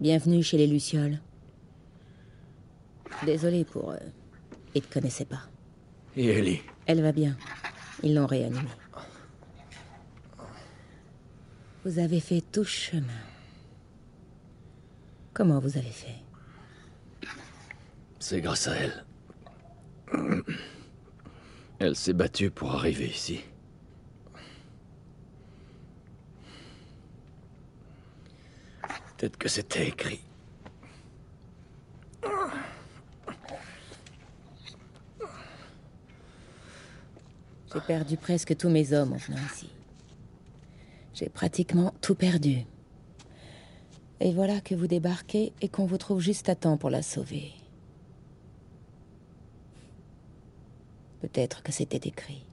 [0.00, 1.18] Bienvenue chez les Lucioles.
[3.26, 3.90] Désolé pour...
[3.90, 3.96] Euh,
[4.76, 5.42] ils te connaissaient pas.
[6.16, 6.60] Et Ellie?
[6.86, 7.36] Elle va bien.
[8.04, 8.60] Ils l'ont réanimée.
[11.84, 13.02] Vous avez fait tout chemin.
[15.34, 16.22] Comment vous avez fait?
[18.20, 19.04] C'est grâce à elle.
[21.80, 23.40] Elle s'est battue pour arriver ici.
[29.18, 30.20] Peut-être que c'était écrit.
[37.74, 39.70] J'ai perdu presque tous mes hommes en venant ici.
[41.14, 42.64] J'ai pratiquement tout perdu.
[44.20, 47.52] Et voilà que vous débarquez et qu'on vous trouve juste à temps pour la sauver.
[51.20, 52.44] Peut-être que c'était écrit.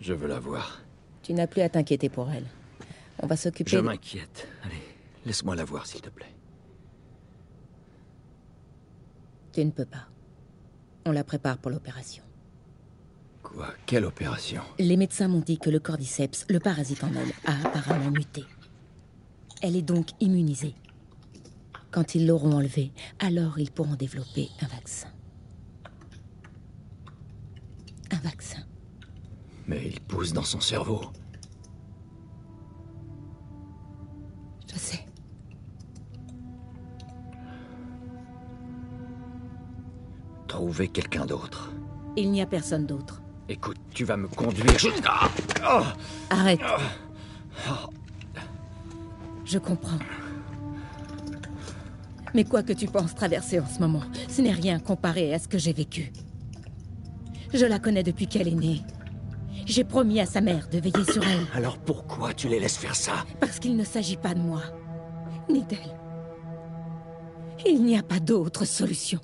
[0.00, 0.82] Je veux la voir.
[1.28, 2.46] Tu n'as plus à t'inquiéter pour elle.
[3.22, 3.70] On va s'occuper...
[3.70, 4.48] Je m'inquiète.
[4.64, 4.80] Allez,
[5.26, 6.34] laisse-moi la voir, s'il te plaît.
[9.52, 10.06] Tu ne peux pas.
[11.04, 12.24] On la prépare pour l'opération.
[13.42, 13.74] Quoi?
[13.84, 14.62] Quelle opération?
[14.78, 18.46] Les médecins m'ont dit que le cordyceps, le parasite en elle, a apparemment muté.
[19.60, 20.74] Elle est donc immunisée.
[21.90, 25.08] Quand ils l'auront enlevée, alors ils pourront développer un vaccin.
[28.12, 28.64] Un vaccin.
[29.66, 31.02] Mais il pousse dans son cerveau.
[34.78, 35.04] Sais.
[40.46, 41.72] Trouver quelqu'un d'autre.
[42.16, 43.22] Il n'y a personne d'autre.
[43.48, 44.78] Écoute, tu vas me conduire.
[44.78, 44.88] Je...
[45.06, 45.28] Ah
[45.68, 45.82] Oh
[46.30, 46.60] Arrête.
[49.44, 49.98] Je comprends.
[52.34, 55.48] Mais quoi que tu penses traverser en ce moment, ce n'est rien comparé à ce
[55.48, 56.12] que j'ai vécu.
[57.54, 58.82] Je la connais depuis qu'elle est née.
[59.66, 61.46] J'ai promis à sa mère de veiller sur elle.
[61.54, 64.62] Alors pourquoi tu les laisses faire ça Parce qu'il ne s'agit pas de moi,
[65.48, 65.96] ni d'elle.
[67.66, 69.20] Il n'y a pas d'autre solution.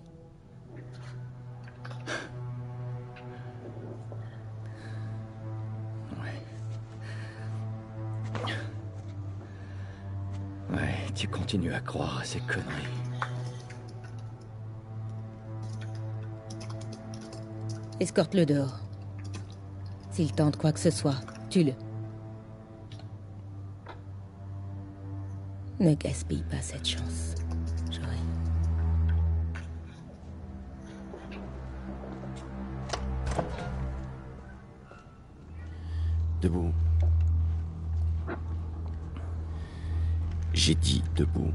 [10.72, 10.78] Ouais,
[11.14, 12.64] tu continues à croire à ces conneries.
[18.00, 18.80] Escorte-le dehors.
[20.14, 21.16] S'il tente quoi que ce soit,
[21.50, 21.72] tue-le.
[25.80, 27.34] Ne gaspille pas cette chance.
[36.40, 36.72] Debout.
[40.52, 41.50] J'ai dit debout.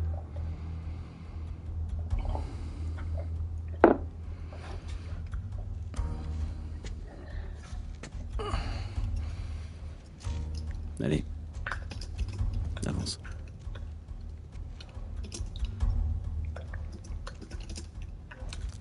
[11.02, 11.24] Allez.
[12.86, 13.20] Avance.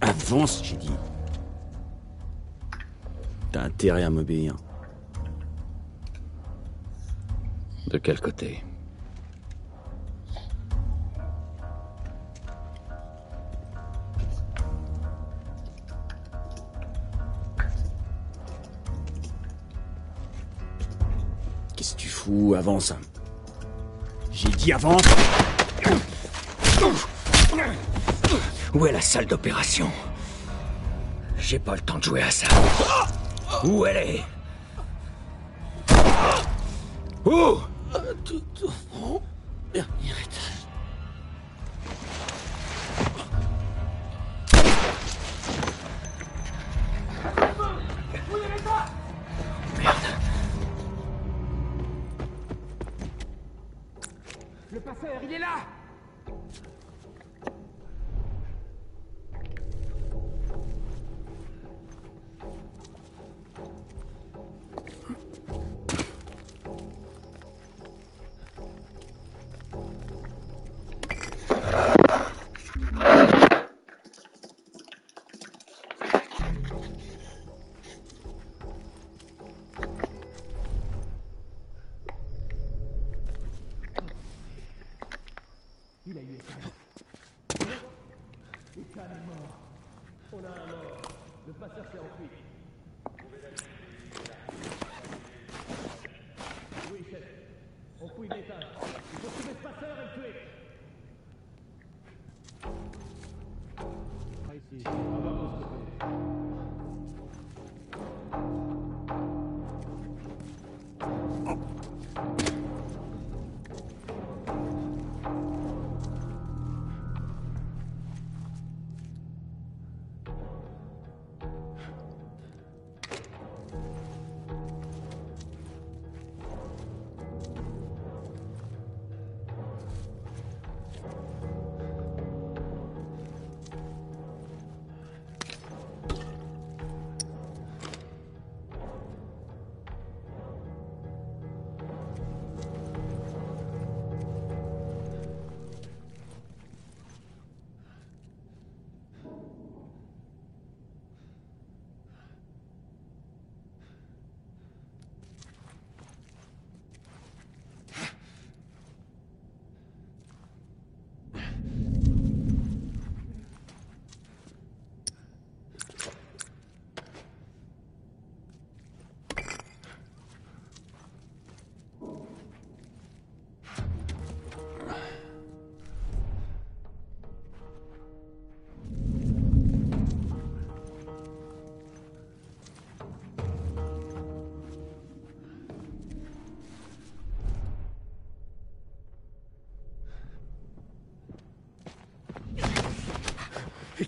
[0.01, 0.91] Avance, j'ai dit.
[3.53, 4.57] T'as intérêt à m'obéir.
[7.87, 8.63] De quel côté?
[22.29, 22.93] Fous Avance.
[24.31, 25.03] J'ai dit avance
[28.75, 29.91] Où est la salle d'opération?
[31.39, 32.47] J'ai pas le temps de jouer à ça.
[33.65, 34.25] Où elle est?
[37.25, 37.57] Où?
[54.71, 55.57] Le passeur, il est là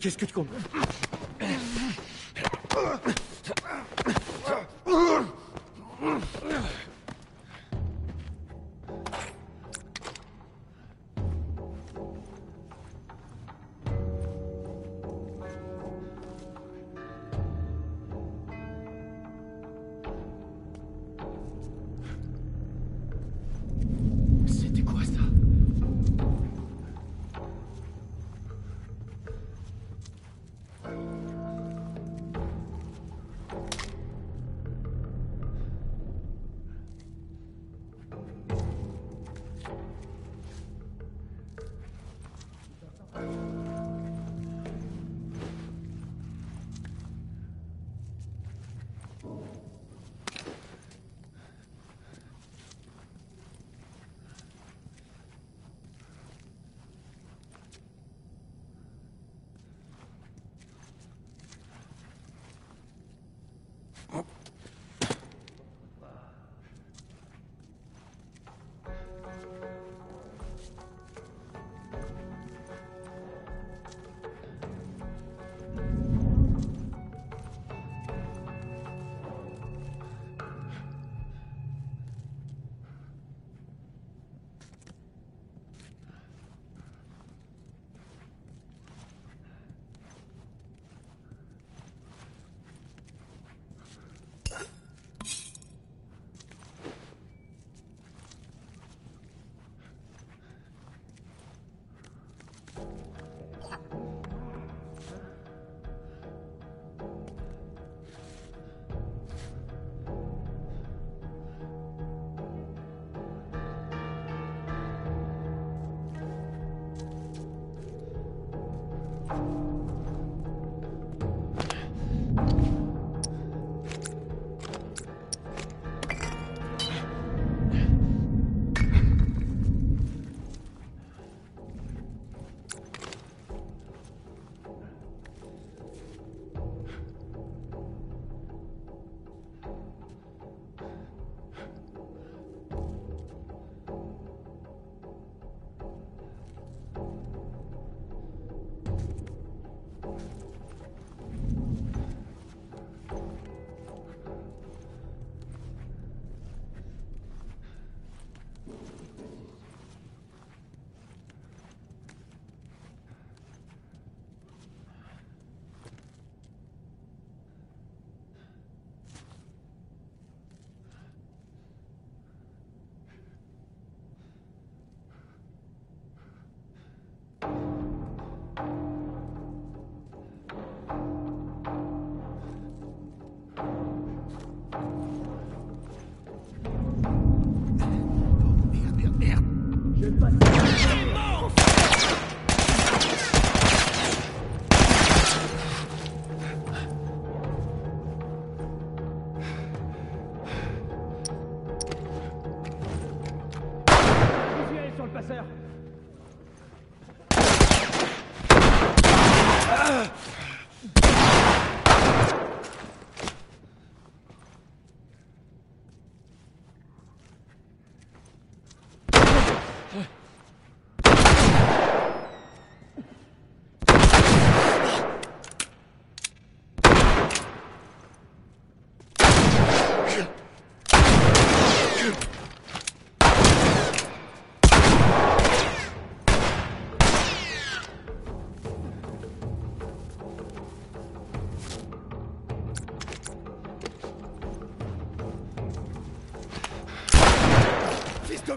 [0.02, 0.40] Et qu'est-ce que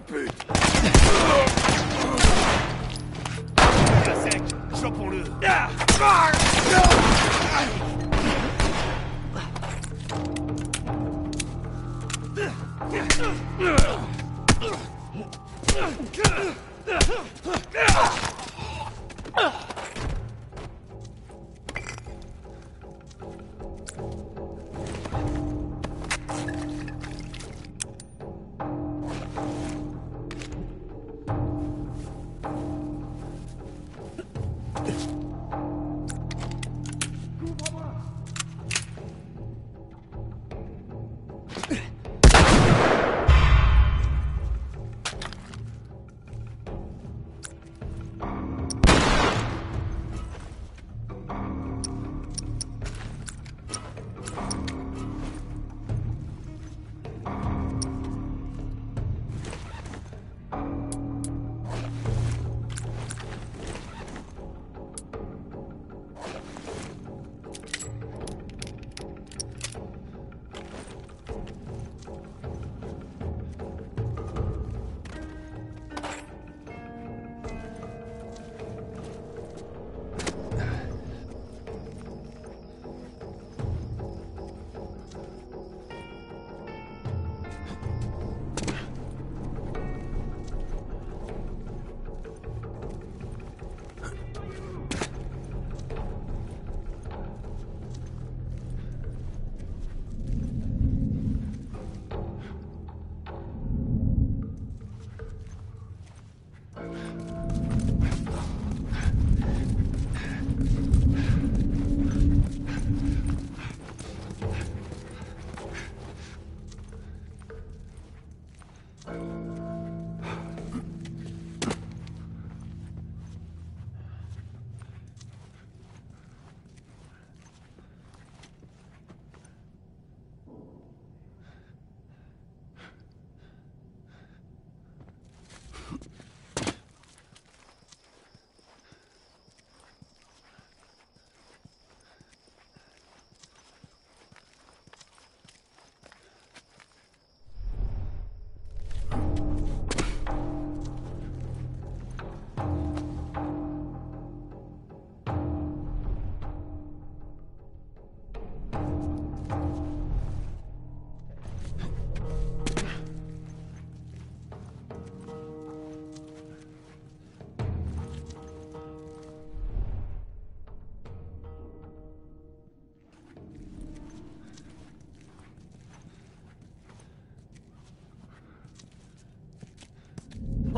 [0.08, 0.73] pute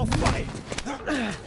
[0.06, 0.46] enfoiré
[1.08, 1.45] Mais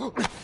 [0.00, 0.37] Oh!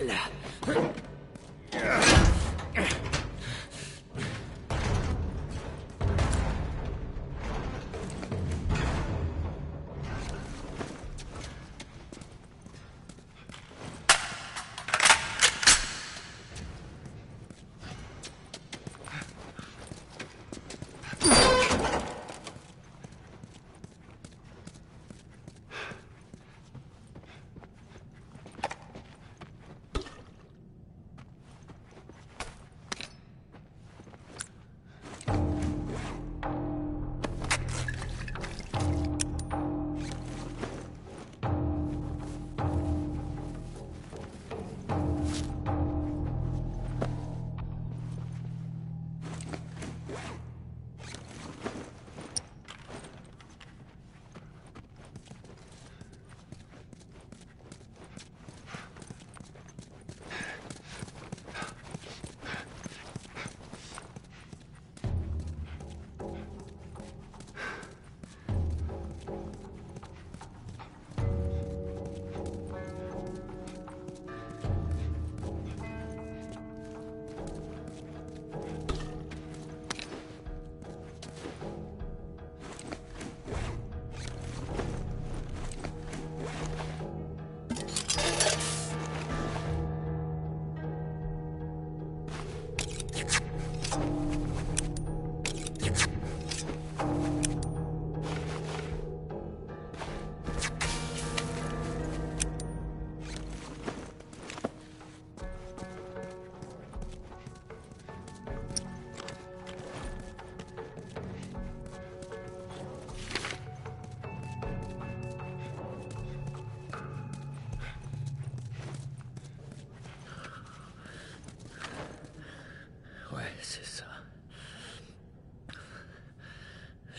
[0.00, 0.14] Là.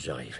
[0.09, 0.39] J'arrive,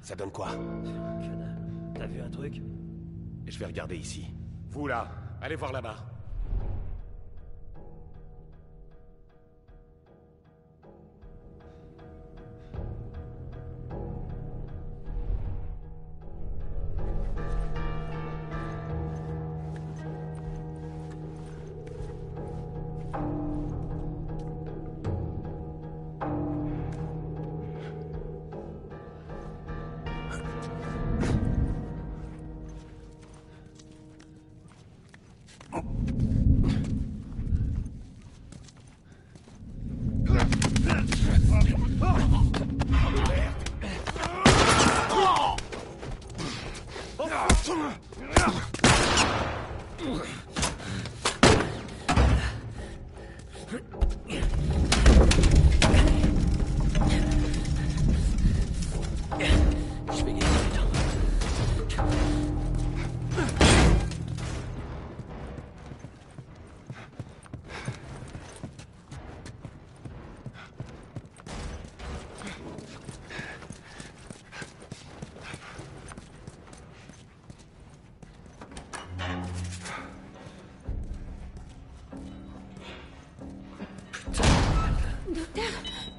[0.00, 0.48] Ça donne quoi?
[1.94, 2.62] T'as vu un truc?
[3.46, 4.26] Je vais regarder ici.
[4.70, 5.08] Vous là,
[5.40, 5.96] allez voir là-bas.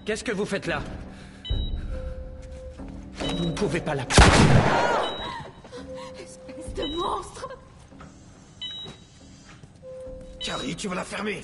[0.07, 0.81] Qu'est-ce que vous faites là
[3.15, 4.03] Vous ne pouvez pas la...
[6.17, 7.49] Espèce de monstre.
[10.39, 11.41] Carrie, tu vas la fermer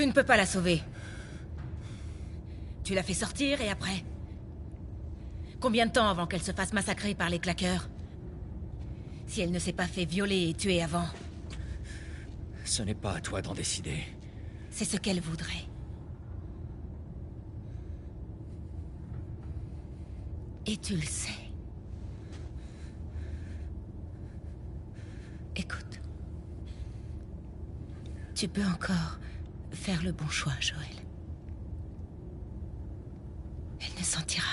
[0.00, 0.82] Tu ne peux pas la sauver.
[2.84, 4.02] Tu l'as fait sortir et après
[5.60, 7.90] Combien de temps avant qu'elle se fasse massacrer par les claqueurs?
[9.26, 11.04] Si elle ne s'est pas fait violer et tuer avant,
[12.64, 14.02] Ce n'est pas à toi d'en décider.
[14.70, 15.68] c'est ce qu'elle voudrait.
[20.64, 21.28] Et tu le sais.
[25.56, 26.00] Écoute.
[28.34, 29.18] Tu peux encore
[29.80, 30.82] faire le bon choix, Joël.
[33.80, 34.46] Elle ne sentira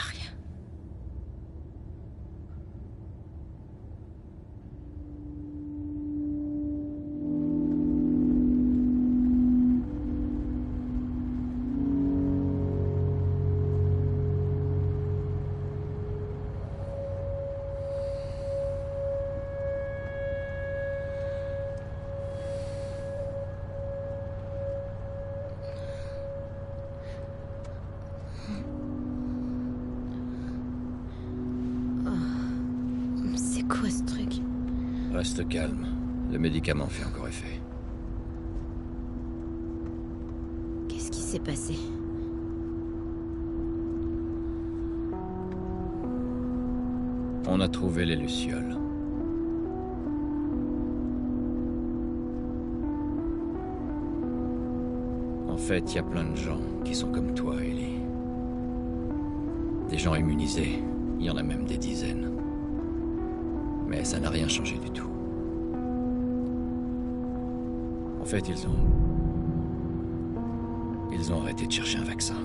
[35.18, 35.88] Reste calme.
[36.32, 37.60] Le médicament fait encore effet.
[40.88, 41.74] Qu'est-ce qui s'est passé?
[47.48, 48.78] On a trouvé les lucioles.
[55.50, 58.04] En fait, il y a plein de gens qui sont comme toi, Ellie.
[59.90, 60.84] Des gens immunisés,
[61.20, 62.30] il y en a même des dizaines.
[63.98, 65.10] Mais ça n'a rien changé du tout.
[68.22, 68.78] En fait, ils ont...
[71.12, 72.36] Ils ont arrêté de chercher un vaccin.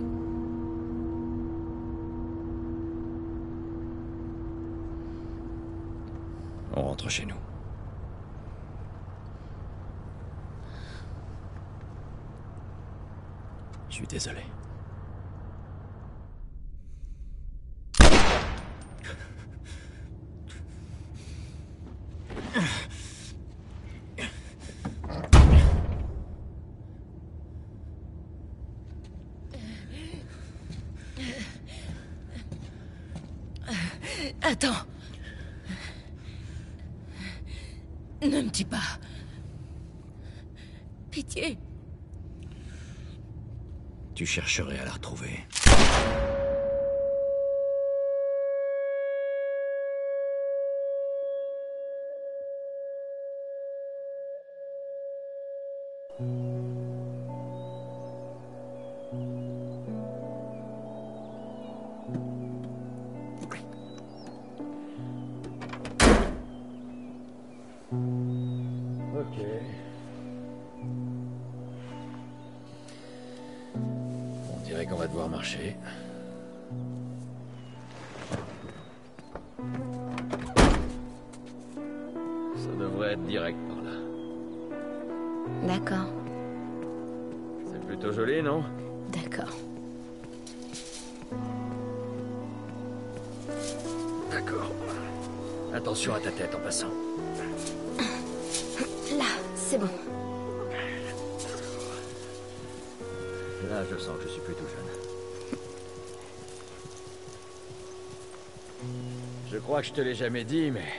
[6.75, 7.35] On rentre chez nous.
[13.91, 14.41] Je suis désolé.
[34.43, 34.87] Attends.
[38.23, 38.99] Ne me tue pas.
[41.11, 41.59] Pitié.
[44.15, 45.45] Tu chercherais à la retrouver.
[73.75, 75.77] On dirait qu'on va devoir marcher.
[82.57, 83.91] Ça devrait être direct par là.
[85.67, 86.07] D'accord,
[87.67, 88.63] C'est plutôt joli, non?
[89.13, 89.55] D'accord.
[94.31, 94.71] D'accord.
[95.75, 96.91] Attention à ta tête en passant.
[99.17, 99.89] Là, c'est bon.
[103.73, 104.85] Là, je sens que je suis plutôt jeune.
[109.51, 110.93] Je crois que je te l'ai jamais dit, mais...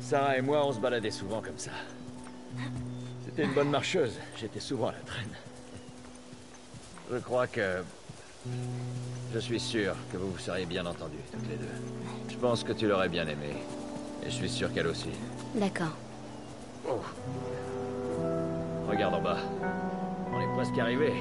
[0.00, 1.70] Sarah et moi, on se baladait souvent comme ça.
[3.24, 5.36] C'était une bonne marcheuse, j'étais souvent à la traîne.
[7.12, 7.84] Je crois que...
[9.32, 11.64] Je suis sûr que vous vous seriez bien entendus, toutes les deux.
[12.28, 13.54] Je pense que tu l'aurais bien aimé.
[14.26, 15.10] Et je suis sûr qu'elle aussi.
[15.54, 15.96] D'accord.
[16.88, 16.98] Oh.
[18.88, 19.38] Regarde en bas.
[20.32, 21.12] On est presque arrivé.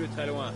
[0.00, 0.50] Plus très loin.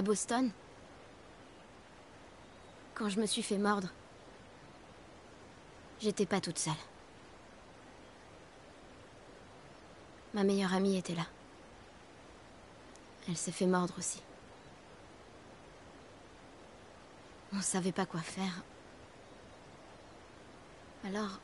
[0.00, 0.50] À Boston,
[2.94, 3.90] quand je me suis fait mordre,
[6.00, 6.72] j'étais pas toute seule.
[10.32, 11.26] Ma meilleure amie était là.
[13.28, 14.22] Elle s'est fait mordre aussi.
[17.52, 18.62] On savait pas quoi faire.
[21.04, 21.40] Alors...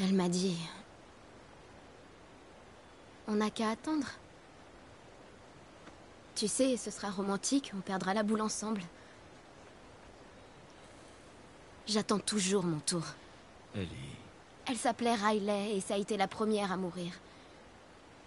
[0.00, 0.58] Elle m'a dit...
[3.28, 4.08] On n'a qu'à attendre.
[6.36, 8.82] Tu sais, ce sera romantique, on perdra la boule ensemble.
[11.86, 13.04] J'attends toujours mon tour.
[13.74, 13.88] Ellie.
[14.66, 17.12] Elle s'appelait Riley et ça a été la première à mourir.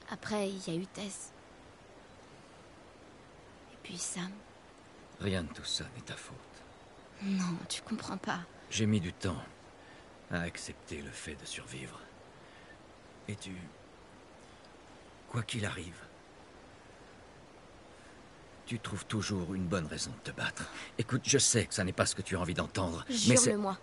[0.10, 1.32] Après, il y a eu Tess.
[3.74, 4.32] Et puis Sam.
[5.19, 6.36] Rien de tout ça n'est ta faute.
[7.22, 8.39] Non, tu comprends pas.
[8.72, 9.41] J'ai mis du temps
[10.32, 12.00] à accepter le fait de survivre.
[13.28, 13.52] Et tu...
[15.28, 16.09] Quoi qu'il arrive,
[18.70, 20.72] tu trouves toujours une bonne raison de te battre.
[21.00, 23.46] Écoute, je sais que ça n'est pas ce que tu as envie d'entendre, mais c'est...
[23.46, 23.78] Jure-le-moi.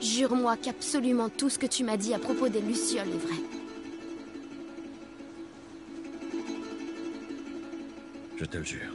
[0.00, 3.36] Jure-moi qu'absolument tout ce que tu m'as dit à propos des Lucioles est vrai.
[8.38, 8.94] Je te le jure.